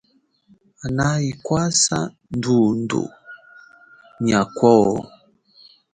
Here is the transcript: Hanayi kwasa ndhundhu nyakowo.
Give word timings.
Hanayi 0.79 1.29
kwasa 1.43 1.99
ndhundhu 2.37 3.01
nyakowo. 4.25 4.95